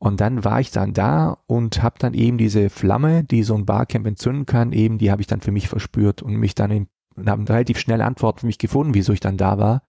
[0.00, 3.64] Und dann war ich dann da und habe dann eben diese Flamme, die so ein
[3.64, 6.88] Barcamp entzünden kann, eben die habe ich dann für mich verspürt und mich dann in,
[7.14, 9.84] und habe relativ schnell Antwort für mich gefunden, wieso ich dann da war.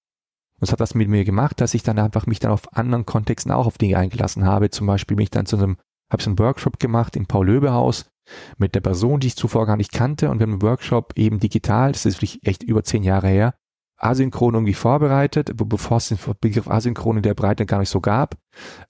[0.59, 3.07] Und es hat das mit mir gemacht, dass ich dann einfach mich dann auf anderen
[3.07, 4.69] Kontexten auch auf Dinge eingelassen habe.
[4.69, 5.77] Zum Beispiel mich dann zu einem
[6.09, 8.09] habe so einen Workshop gemacht im Paul-Löbe-Haus
[8.57, 11.39] mit der Person, die ich zuvor gar nicht kannte und wir haben einen Workshop eben
[11.39, 13.55] digital, das ist wirklich echt über zehn Jahre her,
[13.99, 18.35] asynchron irgendwie vorbereitet, bevor es den Begriff asynchron in der Breite gar nicht so gab.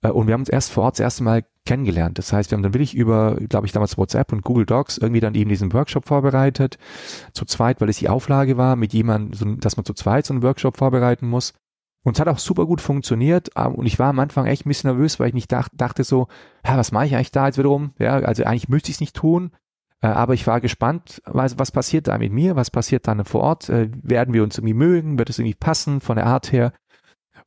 [0.02, 2.18] Äh, und wir haben uns erst vor Ort das erste Mal kennengelernt.
[2.18, 5.20] Das heißt, wir haben dann wirklich über, glaube ich, damals WhatsApp und Google Docs irgendwie
[5.20, 6.78] dann eben diesen Workshop vorbereitet.
[7.34, 10.44] Zu zweit, weil es die Auflage war, mit jemandem, dass man zu zweit so einen
[10.44, 11.54] Workshop vorbereiten muss.
[12.10, 13.52] Und es hat auch super gut funktioniert.
[13.56, 16.04] Ähm, und ich war am Anfang echt ein bisschen nervös, weil ich nicht dacht, dachte
[16.04, 16.28] so,
[16.66, 17.94] ja, was mache ich eigentlich da jetzt wiederum?
[18.00, 19.52] Ja, also eigentlich müsste ich es nicht tun.
[20.02, 22.56] Äh, aber ich war gespannt, was, was passiert da mit mir?
[22.56, 23.70] Was passiert dann vor Ort?
[23.70, 25.20] Äh, werden wir uns irgendwie mögen?
[25.20, 26.74] Wird es irgendwie passen von der Art her?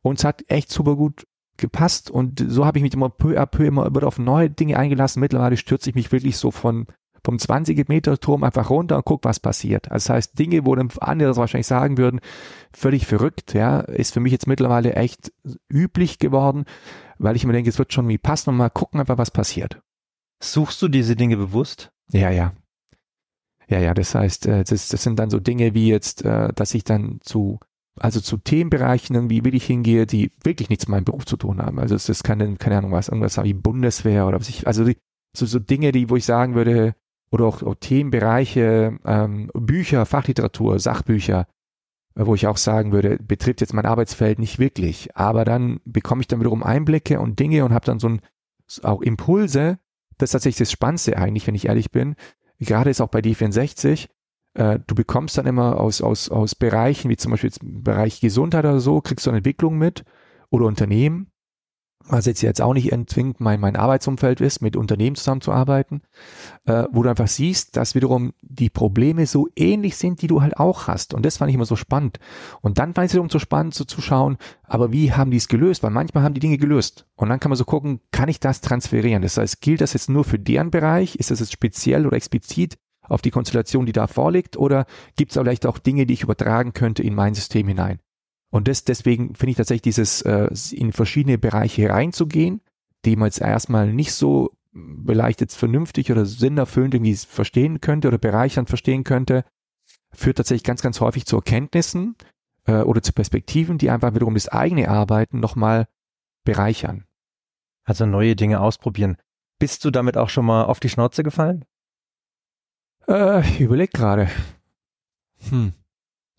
[0.00, 2.08] Und es hat echt super gut gepasst.
[2.08, 5.18] Und so habe ich mich immer peu à peu immer auf neue Dinge eingelassen.
[5.18, 6.86] Mittlerweile stürze ich mich wirklich so von
[7.24, 9.90] vom 20 Meter Turm einfach runter und guck, was passiert.
[9.90, 12.20] Also das heißt, Dinge, wo dann andere wahrscheinlich sagen würden,
[12.72, 15.32] völlig verrückt, ja, ist für mich jetzt mittlerweile echt
[15.70, 16.64] üblich geworden,
[17.18, 19.80] weil ich mir denke, es wird schon wie passen und mal gucken einfach, was passiert.
[20.42, 21.92] Suchst du diese Dinge bewusst?
[22.10, 22.52] Ja, ja.
[23.68, 26.74] Ja, ja, das heißt, äh, das, das sind dann so Dinge wie jetzt, äh, dass
[26.74, 27.60] ich dann zu
[28.00, 31.60] also zu Themenbereichen irgendwie will ich hingehe, die wirklich nichts mit meinem Beruf zu tun
[31.60, 31.78] haben.
[31.78, 34.96] Also es ist keine, keine Ahnung was, irgendwas wie Bundeswehr oder was ich, also die,
[35.36, 36.94] so, so Dinge, die, wo ich sagen würde,
[37.32, 41.48] oder auch, auch Themenbereiche, ähm, Bücher, Fachliteratur, Sachbücher,
[42.14, 45.16] äh, wo ich auch sagen würde, betrifft jetzt mein Arbeitsfeld nicht wirklich.
[45.16, 48.20] Aber dann bekomme ich dann wiederum Einblicke und Dinge und habe dann so ein,
[48.82, 49.78] auch Impulse.
[50.18, 52.16] Das ist tatsächlich das Spannendste eigentlich, wenn ich ehrlich bin.
[52.60, 54.08] Gerade ist auch bei D64,
[54.54, 58.64] äh, du bekommst dann immer aus, aus, aus Bereichen, wie zum Beispiel jetzt Bereich Gesundheit
[58.64, 60.04] oder so, kriegst du eine Entwicklung mit
[60.50, 61.31] oder Unternehmen
[62.08, 66.02] was jetzt jetzt auch nicht entzwingend mein, mein Arbeitsumfeld ist, mit Unternehmen zusammenzuarbeiten,
[66.64, 70.56] äh, wo du einfach siehst, dass wiederum die Probleme so ähnlich sind, die du halt
[70.56, 71.14] auch hast.
[71.14, 72.18] Und das fand ich immer so spannend.
[72.60, 75.36] Und dann fand ich es wiederum so spannend so zu schauen, aber wie haben die
[75.36, 75.82] es gelöst?
[75.82, 77.06] Weil manchmal haben die Dinge gelöst.
[77.14, 79.22] Und dann kann man so gucken, kann ich das transferieren?
[79.22, 81.16] Das heißt, gilt das jetzt nur für deren Bereich?
[81.16, 84.56] Ist das jetzt speziell oder explizit auf die Konstellation, die da vorliegt?
[84.56, 84.86] Oder
[85.16, 88.00] gibt es vielleicht auch Dinge, die ich übertragen könnte in mein System hinein?
[88.52, 92.60] Und das, deswegen finde ich tatsächlich dieses, äh, in verschiedene Bereiche reinzugehen,
[93.06, 94.50] die man jetzt erstmal nicht so
[95.06, 99.46] vielleicht jetzt vernünftig oder sinnerfüllend irgendwie verstehen könnte oder bereichernd verstehen könnte,
[100.12, 102.14] führt tatsächlich ganz, ganz häufig zu Erkenntnissen
[102.66, 105.88] äh, oder zu Perspektiven, die einfach wiederum das eigene Arbeiten nochmal
[106.44, 107.06] bereichern.
[107.84, 109.16] Also neue Dinge ausprobieren.
[109.58, 111.64] Bist du damit auch schon mal auf die Schnauze gefallen?
[113.08, 114.28] Äh, ich überleg gerade.
[115.48, 115.72] Hm.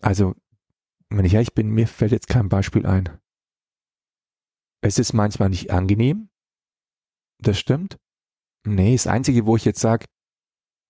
[0.00, 0.36] Also
[1.10, 3.18] wenn ich ehrlich bin, mir fällt jetzt kein Beispiel ein.
[4.82, 6.28] Es ist manchmal nicht angenehm.
[7.38, 7.98] Das stimmt.
[8.66, 10.06] Nee, das Einzige, wo ich jetzt sage,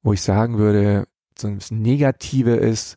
[0.03, 1.07] wo ich sagen würde,
[1.39, 2.97] so das Negative ist,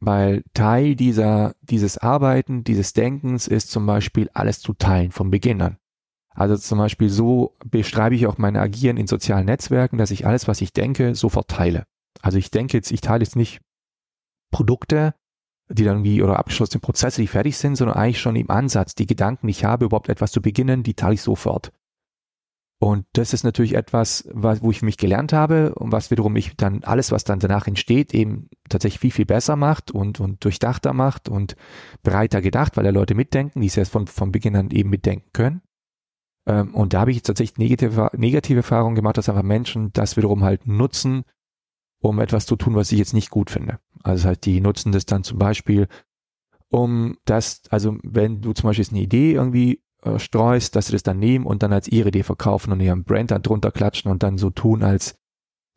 [0.00, 5.62] weil Teil dieser, dieses Arbeiten, dieses Denkens ist zum Beispiel alles zu teilen vom Beginn
[5.62, 5.78] an.
[6.34, 10.48] Also zum Beispiel so beschreibe ich auch mein Agieren in sozialen Netzwerken, dass ich alles,
[10.48, 11.86] was ich denke, sofort teile.
[12.20, 13.60] Also ich denke jetzt, ich teile jetzt nicht
[14.50, 15.14] Produkte,
[15.72, 19.06] die dann wie oder abgeschlossene Prozesse, die fertig sind, sondern eigentlich schon im Ansatz, die
[19.06, 21.72] Gedanken, die ich habe, überhaupt etwas zu beginnen, die teile ich sofort.
[22.82, 26.56] Und das ist natürlich etwas, was, wo ich mich gelernt habe und was wiederum mich
[26.56, 30.92] dann alles, was dann danach entsteht, eben tatsächlich viel, viel besser macht und, und durchdachter
[30.92, 31.54] macht und
[32.02, 35.30] breiter gedacht, weil da Leute mitdenken, die es erst von, von Beginn an eben mitdenken
[35.32, 35.62] können.
[36.44, 40.42] Ähm, und da habe ich tatsächlich negative, negative Erfahrungen gemacht, dass einfach Menschen das wiederum
[40.42, 41.22] halt nutzen,
[42.02, 43.78] um etwas zu tun, was ich jetzt nicht gut finde.
[44.02, 45.88] Also halt, die nutzen das dann zum Beispiel,
[46.68, 51.04] um das, also wenn du zum Beispiel eine Idee irgendwie äh, streust, dass sie das
[51.04, 54.22] dann nehmen und dann als ihre Idee verkaufen und ihren Brand dann drunter klatschen und
[54.22, 55.14] dann so tun, als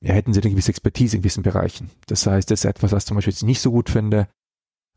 [0.01, 1.91] ja, hätten sie eine gewisse Expertise in gewissen Bereichen.
[2.07, 4.27] Das heißt, das ist etwas, was zum Beispiel jetzt nicht so gut finde,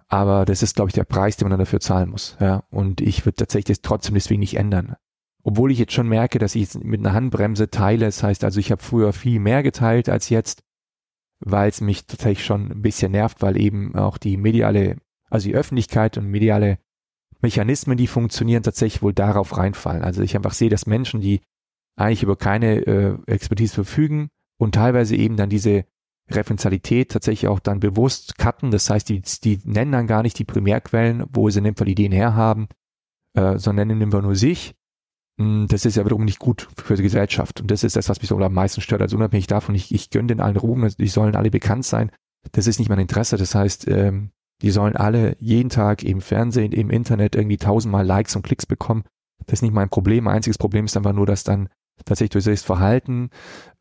[0.08, 2.38] aber das ist, glaube ich, der Preis, den man dann dafür zahlen muss.
[2.40, 4.96] Ja, und ich würde tatsächlich das trotzdem deswegen nicht ändern.
[5.42, 8.06] Obwohl ich jetzt schon merke, dass ich jetzt mit einer Handbremse teile.
[8.06, 10.62] Das heißt also, ich habe früher viel mehr geteilt als jetzt
[11.40, 14.96] weil es mich tatsächlich schon ein bisschen nervt, weil eben auch die mediale,
[15.30, 16.78] also die Öffentlichkeit und mediale
[17.40, 20.02] Mechanismen, die funktionieren, tatsächlich wohl darauf reinfallen.
[20.02, 21.40] Also ich einfach sehe, dass Menschen, die
[21.96, 25.84] eigentlich über keine äh, Expertise verfügen und teilweise eben dann diese
[26.30, 28.70] Referenzialität tatsächlich auch dann bewusst cutten.
[28.70, 31.88] Das heißt, die, die nennen dann gar nicht die Primärquellen, wo sie in dem Fall
[31.88, 32.68] Ideen herhaben,
[33.34, 34.74] äh, sondern nennen immer nur sich
[35.38, 37.60] das ist ja wiederum nicht gut für die Gesellschaft.
[37.60, 39.02] Und das ist das, was mich so am meisten stört.
[39.02, 42.10] Also unabhängig davon, ich, ich gönne den allen Ruhm, die sollen alle bekannt sein.
[42.52, 43.36] Das ist nicht mein Interesse.
[43.36, 44.30] Das heißt, ähm,
[44.62, 49.04] die sollen alle jeden Tag im Fernsehen, im Internet irgendwie tausendmal Likes und Klicks bekommen.
[49.46, 50.24] Das ist nicht mein Problem.
[50.24, 51.68] Mein einziges Problem ist einfach nur, dass dann
[52.04, 53.30] tatsächlich durch das Verhalten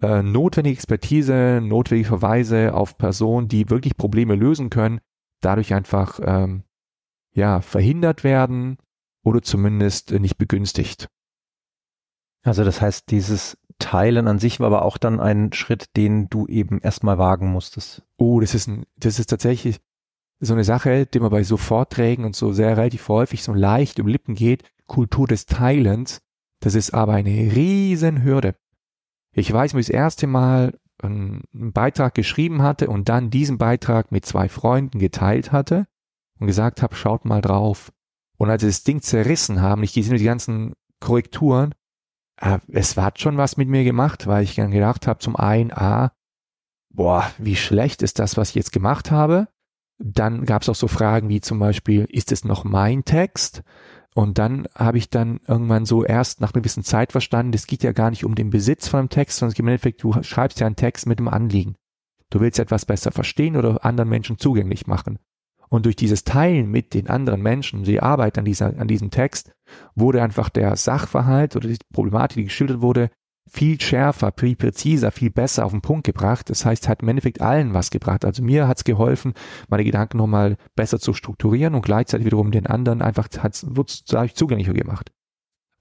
[0.02, 5.00] äh, notwendige Expertise, notwendige Verweise auf Personen, die wirklich Probleme lösen können,
[5.42, 6.64] dadurch einfach ähm,
[7.34, 8.78] ja verhindert werden
[9.24, 11.08] oder zumindest nicht begünstigt.
[12.48, 16.48] Also das heißt, dieses Teilen an sich war aber auch dann ein Schritt, den du
[16.48, 18.04] eben erstmal wagen musstest.
[18.18, 19.80] Oh, das ist ein, das ist tatsächlich
[20.40, 24.00] so eine Sache, die man bei so Vorträgen und so sehr relativ häufig so leicht
[24.00, 24.64] um Lippen geht.
[24.86, 26.22] Kultur des Teilens.
[26.60, 28.56] Das ist aber eine riesen Hürde.
[29.34, 34.12] Ich weiß, wie ich das erste Mal einen Beitrag geschrieben hatte und dann diesen Beitrag
[34.12, 35.86] mit zwei Freunden geteilt hatte
[36.40, 37.92] und gesagt habe, schaut mal drauf.
[38.38, 41.76] Und als sie das Ding zerrissen haben, ich gesehen die ganzen Korrekturen,
[42.38, 45.72] äh, es hat schon was mit mir gemacht, weil ich dann gedacht habe, zum einen,
[45.72, 46.12] ah,
[46.90, 49.48] boah, wie schlecht ist das, was ich jetzt gemacht habe.
[50.00, 53.64] Dann gab es auch so Fragen wie zum Beispiel, ist es noch mein Text?
[54.14, 57.84] Und dann habe ich dann irgendwann so erst nach einer gewissen Zeit verstanden, es geht
[57.84, 60.24] ja gar nicht um den Besitz von einem Text, sondern es geht im Endeffekt, du
[60.24, 61.76] schreibst ja einen Text mit einem Anliegen.
[62.30, 65.20] Du willst etwas besser verstehen oder anderen Menschen zugänglich machen.
[65.70, 69.52] Und durch dieses Teilen mit den anderen Menschen, die Arbeit an, dieser, an diesem Text,
[69.96, 73.10] wurde einfach der Sachverhalt oder die Problematik, die geschildert wurde,
[73.50, 76.50] viel schärfer, viel präziser, viel besser auf den Punkt gebracht.
[76.50, 78.26] Das heißt, hat im Endeffekt allen was gebracht.
[78.26, 79.34] Also mir hat es geholfen,
[79.70, 84.36] meine Gedanken nochmal besser zu strukturieren und gleichzeitig wiederum den anderen einfach hat es dadurch
[84.36, 85.12] zugänglicher gemacht.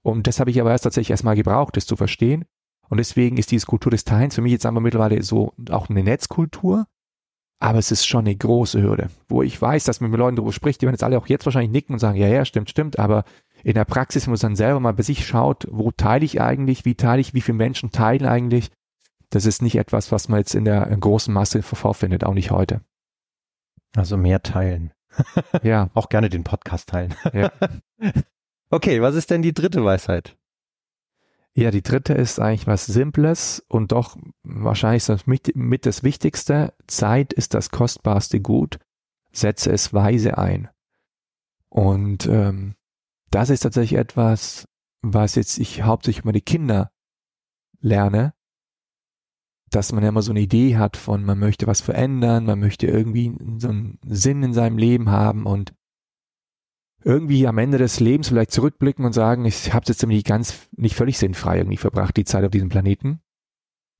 [0.01, 2.45] Und das habe ich aber erst tatsächlich erstmal gebraucht, das zu verstehen.
[2.89, 6.03] Und deswegen ist diese Kultur des Teilens für mich jetzt einfach mittlerweile so auch eine
[6.03, 6.87] Netzkultur,
[7.59, 10.53] aber es ist schon eine große Hürde, wo ich weiß, dass man mit Leuten darüber
[10.53, 12.99] spricht, die werden jetzt alle auch jetzt wahrscheinlich nicken und sagen, ja, ja, stimmt, stimmt,
[12.99, 13.23] aber
[13.63, 16.95] in der Praxis, wenn man selber mal bei sich schaut, wo teile ich eigentlich, wie
[16.95, 18.69] teile ich, wie viele Menschen teilen eigentlich,
[19.29, 22.81] das ist nicht etwas, was man jetzt in der großen Masse vorfindet, auch nicht heute.
[23.95, 24.91] Also mehr teilen.
[25.63, 25.89] ja.
[25.95, 27.15] Auch gerne den Podcast teilen.
[27.33, 27.51] Ja.
[28.69, 30.35] Okay, was ist denn die dritte Weisheit?
[31.57, 36.75] Ja, die dritte ist eigentlich was Simples und doch wahrscheinlich mit, mit das Wichtigste.
[36.85, 38.77] Zeit ist das kostbarste Gut.
[39.31, 40.69] Setze es weise ein.
[41.69, 42.75] Und ähm,
[43.31, 44.67] das ist tatsächlich etwas,
[45.01, 46.91] was jetzt ich hauptsächlich über die Kinder
[47.79, 48.35] lerne,
[49.71, 52.85] dass man ja immer so eine Idee hat von, man möchte was verändern, man möchte
[52.85, 55.73] irgendwie so einen Sinn in seinem Leben haben und
[57.07, 60.93] irgendwie am Ende des Lebens vielleicht zurückblicken und sagen, ich habe jetzt nämlich ganz nicht
[60.93, 63.21] völlig sinnfrei irgendwie verbracht, die Zeit auf diesem Planeten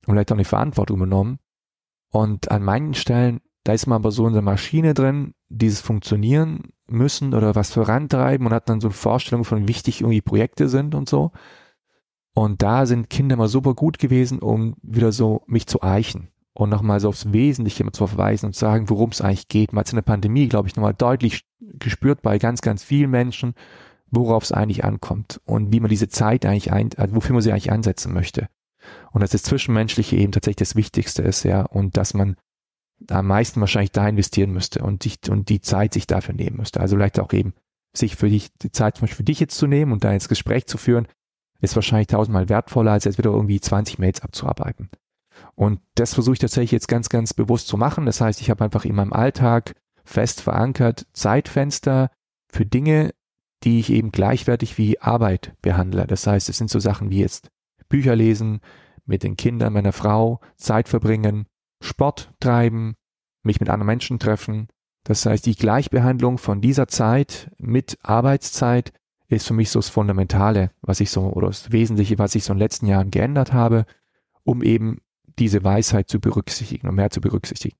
[0.06, 1.38] und vielleicht auch eine Verantwortung übernommen.
[2.10, 6.74] Und an manchen Stellen, da ist man aber so in der Maschine drin, dieses Funktionieren
[6.86, 10.68] müssen oder was vorantreiben und hat dann so eine Vorstellung von, wie wichtig irgendwie Projekte
[10.68, 11.32] sind und so.
[12.34, 16.68] Und da sind Kinder mal super gut gewesen, um wieder so mich zu eichen und
[16.68, 19.72] nochmal so aufs Wesentliche zu verweisen und zu sagen, worum es eigentlich geht.
[19.72, 21.47] Hat es in der Pandemie, glaube ich, nochmal deutlich
[21.78, 23.54] gespürt bei ganz, ganz vielen Menschen,
[24.10, 27.52] worauf es eigentlich ankommt und wie man diese Zeit eigentlich ein, also wofür man sie
[27.52, 28.48] eigentlich einsetzen möchte.
[29.12, 32.36] Und dass das Zwischenmenschliche eben tatsächlich das Wichtigste ist, ja, und dass man
[33.10, 36.80] am meisten wahrscheinlich da investieren müsste und sich, und die Zeit sich dafür nehmen müsste.
[36.80, 37.54] Also vielleicht auch eben
[37.96, 40.28] sich für dich, die Zeit zum Beispiel für dich jetzt zu nehmen und da ins
[40.28, 41.06] Gespräch zu führen,
[41.60, 44.90] ist wahrscheinlich tausendmal wertvoller, als jetzt wieder irgendwie 20 Mails abzuarbeiten.
[45.54, 48.06] Und das versuche ich tatsächlich jetzt ganz, ganz bewusst zu machen.
[48.06, 49.74] Das heißt, ich habe einfach in meinem Alltag
[50.08, 52.10] fest verankert Zeitfenster
[52.48, 53.14] für Dinge,
[53.64, 56.06] die ich eben gleichwertig wie Arbeit behandle.
[56.06, 57.50] Das heißt, es sind so Sachen wie jetzt
[57.88, 58.60] Bücher lesen,
[59.04, 61.46] mit den Kindern meiner Frau Zeit verbringen,
[61.80, 62.96] Sport treiben,
[63.42, 64.68] mich mit anderen Menschen treffen.
[65.04, 68.92] Das heißt, die Gleichbehandlung von dieser Zeit mit Arbeitszeit
[69.28, 72.52] ist für mich so das Fundamentale, was ich so, oder das Wesentliche, was ich so
[72.52, 73.86] in den letzten Jahren geändert habe,
[74.44, 75.00] um eben
[75.38, 77.76] diese Weisheit zu berücksichtigen und mehr zu berücksichtigen.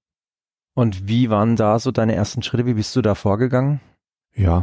[0.78, 2.64] Und wie waren da so deine ersten Schritte?
[2.64, 3.80] Wie bist du da vorgegangen?
[4.36, 4.62] Ja,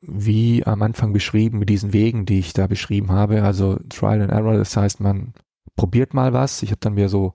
[0.00, 4.32] wie am Anfang beschrieben, mit diesen Wegen, die ich da beschrieben habe, also Trial and
[4.32, 5.34] Error, das heißt, man
[5.76, 6.64] probiert mal was.
[6.64, 7.34] Ich habe dann wieder so,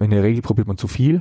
[0.00, 1.20] in der Regel probiert man zu viel,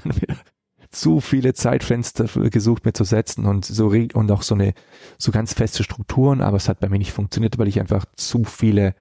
[0.90, 4.72] zu viele Zeitfenster gesucht, mir zu setzen und so und auch so eine
[5.18, 8.44] so ganz feste Strukturen, aber es hat bei mir nicht funktioniert, weil ich einfach zu
[8.44, 8.94] viele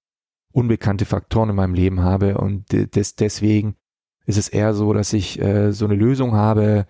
[0.51, 3.77] unbekannte Faktoren in meinem Leben habe und des, deswegen
[4.25, 6.85] ist es eher so, dass ich äh, so eine Lösung habe,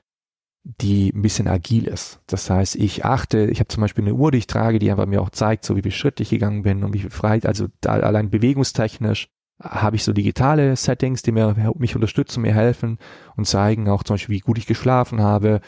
[0.64, 2.20] die ein bisschen agil ist.
[2.28, 5.08] Das heißt, ich achte, ich habe zum Beispiel eine Uhr, die ich trage, die einfach
[5.08, 7.68] mir auch zeigt, so wie viel Schritt ich gegangen bin und wie viel Freiheit, also
[7.82, 9.30] da allein bewegungstechnisch
[9.64, 12.98] habe ich so digitale Settings, die mir mich unterstützen, mir helfen
[13.36, 15.62] und zeigen auch zum Beispiel, wie gut ich geschlafen habe,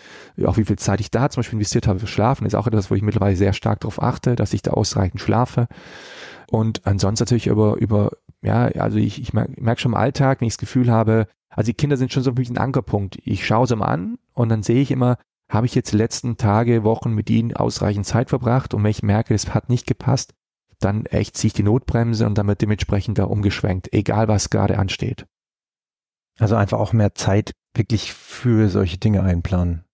[0.46, 2.90] auch wie viel Zeit ich da zum Beispiel investiert habe für Schlafen, ist auch etwas,
[2.90, 5.68] wo ich mittlerweile sehr stark darauf achte, dass ich da ausreichend schlafe.
[6.50, 8.12] Und ansonsten natürlich über, über,
[8.44, 11.68] ja, also ich, ich merke merk schon im Alltag, wenn ich das Gefühl habe, also
[11.68, 13.18] die Kinder sind schon so ein bisschen ein Ankerpunkt.
[13.24, 15.18] Ich schaue sie mal an und dann sehe ich immer,
[15.50, 19.04] habe ich jetzt die letzten Tage, Wochen mit ihnen ausreichend Zeit verbracht und wenn ich
[19.04, 20.34] merke, es hat nicht gepasst,
[20.80, 24.78] dann echt ziehe ich die Notbremse und dann wird dementsprechend da umgeschwenkt, egal was gerade
[24.78, 25.26] ansteht.
[26.40, 29.86] Also einfach auch mehr Zeit wirklich für solche Dinge einplanen.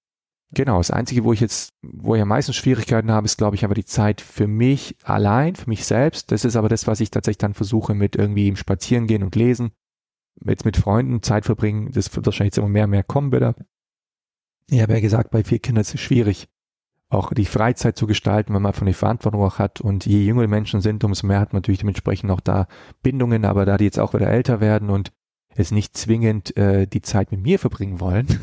[0.52, 3.64] Genau, das Einzige, wo ich jetzt, wo ich am meisten Schwierigkeiten habe, ist, glaube ich,
[3.64, 6.32] aber die Zeit für mich allein, für mich selbst.
[6.32, 9.72] Das ist aber das, was ich tatsächlich dann versuche mit irgendwie im Spazierengehen und Lesen,
[10.40, 11.92] mit, mit Freunden Zeit verbringen.
[11.92, 13.54] Das wird wahrscheinlich jetzt immer mehr und mehr kommen wieder.
[14.72, 16.48] Ich habe ja gesagt, bei vier Kindern ist es schwierig,
[17.10, 19.82] auch die Freizeit zu gestalten, wenn man von der Verantwortung auch hat.
[19.82, 22.68] Und je jünger die Menschen sind, umso mehr hat man natürlich dementsprechend auch da
[23.04, 23.46] Bindungen.
[23.46, 25.12] Aber da die jetzt auch wieder älter werden und
[25.56, 28.28] es nicht zwingend äh, die Zeit mit mir verbringen wollen,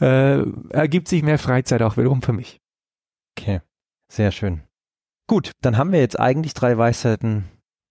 [0.00, 2.60] äh, ergibt sich mehr Freizeit auch wiederum für mich.
[3.36, 3.60] Okay,
[4.08, 4.62] sehr schön.
[5.26, 7.44] Gut, dann haben wir jetzt eigentlich drei Weisheiten.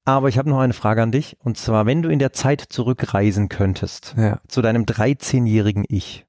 [0.06, 1.38] Aber ich habe noch eine Frage an dich.
[1.41, 4.39] Und zwar, wenn du in der Zeit zurückreisen könntest, ja.
[4.48, 6.26] zu deinem 13-jährigen Ich,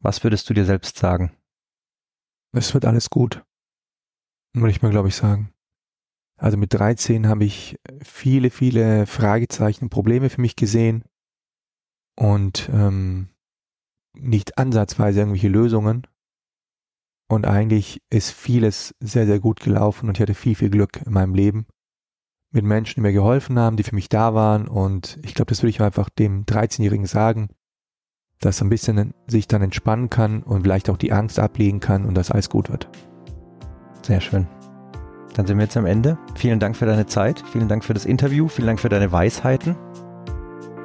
[0.00, 1.32] was würdest du dir selbst sagen?
[2.52, 3.44] Es wird alles gut.
[4.52, 5.52] Würde ich mal, glaube ich, sagen.
[6.38, 11.04] Also mit 13 habe ich viele, viele Fragezeichen und Probleme für mich gesehen.
[12.16, 13.28] Und ähm,
[14.14, 16.06] nicht ansatzweise irgendwelche Lösungen.
[17.28, 21.12] Und eigentlich ist vieles sehr, sehr gut gelaufen und ich hatte viel, viel Glück in
[21.12, 21.66] meinem Leben
[22.50, 24.66] mit Menschen, die mir geholfen haben, die für mich da waren.
[24.66, 27.50] Und ich glaube, das würde ich einfach dem 13-Jährigen sagen,
[28.40, 32.06] dass er ein bisschen sich dann entspannen kann und vielleicht auch die Angst ablegen kann
[32.06, 32.88] und dass alles gut wird.
[34.02, 34.46] Sehr schön.
[35.34, 36.18] Dann sind wir jetzt am Ende.
[36.34, 39.76] Vielen Dank für deine Zeit, vielen Dank für das Interview, vielen Dank für deine Weisheiten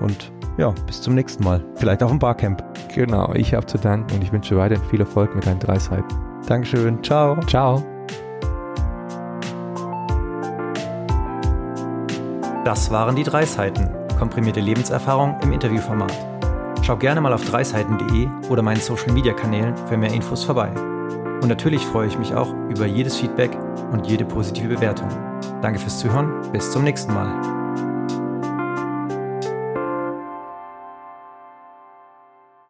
[0.01, 1.63] und ja, bis zum nächsten Mal.
[1.75, 2.63] Vielleicht auch im Barcamp.
[2.93, 6.07] Genau, ich habe zu danken und ich wünsche weiterhin viel Erfolg mit deinen drei Seiten.
[6.47, 7.03] Dankeschön.
[7.03, 7.39] Ciao.
[7.47, 7.83] Ciao.
[12.65, 13.89] Das waren die drei Seiten.
[14.17, 16.13] Komprimierte Lebenserfahrung im Interviewformat.
[16.81, 20.71] Schau gerne mal auf dreiseiten.de oder meinen Social Media Kanälen für mehr Infos vorbei.
[21.41, 23.57] Und natürlich freue ich mich auch über jedes Feedback
[23.91, 25.09] und jede positive Bewertung.
[25.61, 26.31] Danke fürs Zuhören.
[26.51, 27.62] Bis zum nächsten Mal.